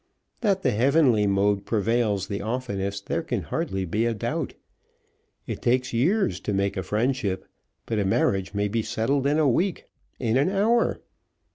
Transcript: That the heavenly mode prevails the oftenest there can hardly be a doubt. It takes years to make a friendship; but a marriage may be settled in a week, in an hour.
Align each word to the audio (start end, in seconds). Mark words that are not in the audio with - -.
That 0.39 0.63
the 0.63 0.71
heavenly 0.71 1.27
mode 1.27 1.63
prevails 1.63 2.25
the 2.25 2.41
oftenest 2.41 3.05
there 3.05 3.21
can 3.21 3.43
hardly 3.43 3.85
be 3.85 4.07
a 4.07 4.15
doubt. 4.15 4.55
It 5.45 5.61
takes 5.61 5.93
years 5.93 6.39
to 6.39 6.53
make 6.53 6.75
a 6.75 6.81
friendship; 6.81 7.47
but 7.85 7.99
a 7.99 8.03
marriage 8.03 8.55
may 8.55 8.67
be 8.67 8.81
settled 8.81 9.27
in 9.27 9.37
a 9.37 9.47
week, 9.47 9.85
in 10.19 10.37
an 10.37 10.49
hour. 10.49 11.01